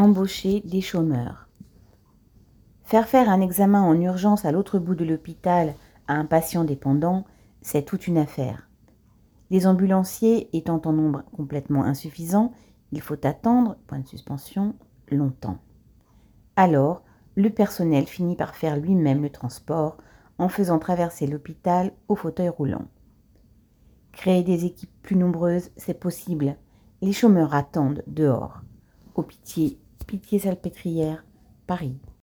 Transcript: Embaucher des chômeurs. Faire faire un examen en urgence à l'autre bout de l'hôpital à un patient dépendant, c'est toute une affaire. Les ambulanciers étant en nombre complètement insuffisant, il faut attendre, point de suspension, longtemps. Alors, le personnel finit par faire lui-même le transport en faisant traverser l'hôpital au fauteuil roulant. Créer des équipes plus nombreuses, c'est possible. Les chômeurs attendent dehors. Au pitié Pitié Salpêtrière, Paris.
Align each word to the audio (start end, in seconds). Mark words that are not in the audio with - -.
Embaucher 0.00 0.62
des 0.64 0.80
chômeurs. 0.80 1.46
Faire 2.84 3.06
faire 3.06 3.28
un 3.28 3.42
examen 3.42 3.82
en 3.82 4.00
urgence 4.00 4.46
à 4.46 4.50
l'autre 4.50 4.78
bout 4.78 4.94
de 4.94 5.04
l'hôpital 5.04 5.74
à 6.08 6.14
un 6.14 6.24
patient 6.24 6.64
dépendant, 6.64 7.26
c'est 7.60 7.82
toute 7.82 8.06
une 8.06 8.16
affaire. 8.16 8.70
Les 9.50 9.66
ambulanciers 9.66 10.48
étant 10.56 10.80
en 10.86 10.94
nombre 10.94 11.24
complètement 11.36 11.84
insuffisant, 11.84 12.52
il 12.92 13.02
faut 13.02 13.26
attendre, 13.26 13.76
point 13.88 13.98
de 13.98 14.06
suspension, 14.06 14.74
longtemps. 15.10 15.58
Alors, 16.56 17.02
le 17.36 17.50
personnel 17.50 18.06
finit 18.06 18.36
par 18.36 18.54
faire 18.54 18.78
lui-même 18.78 19.20
le 19.20 19.28
transport 19.28 19.98
en 20.38 20.48
faisant 20.48 20.78
traverser 20.78 21.26
l'hôpital 21.26 21.92
au 22.08 22.14
fauteuil 22.14 22.48
roulant. 22.48 22.88
Créer 24.12 24.44
des 24.44 24.64
équipes 24.64 25.02
plus 25.02 25.16
nombreuses, 25.16 25.68
c'est 25.76 26.00
possible. 26.00 26.56
Les 27.02 27.12
chômeurs 27.12 27.54
attendent 27.54 28.02
dehors. 28.06 28.62
Au 29.14 29.22
pitié 29.22 29.78
Pitié 30.10 30.40
Salpêtrière, 30.40 31.24
Paris. 31.68 31.94